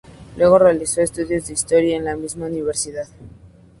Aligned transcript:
Luego 0.35 0.57
realizó 0.57 1.01
estudios 1.03 1.45
de 1.45 1.53
Historia 1.53 1.95
en 1.95 2.05
la 2.05 2.15
misma 2.15 2.47
Universidad. 2.47 3.07